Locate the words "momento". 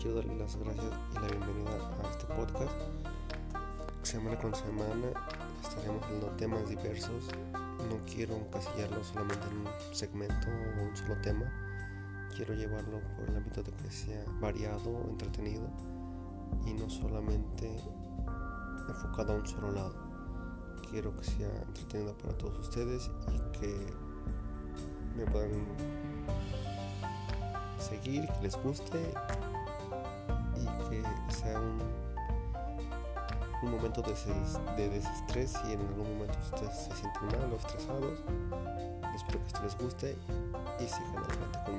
33.70-34.02, 36.18-36.38